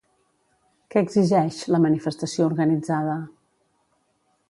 Què 0.95 1.03
exigeix, 1.05 1.61
la 1.75 1.81
manifestació 1.85 2.51
organitzada? 2.53 3.23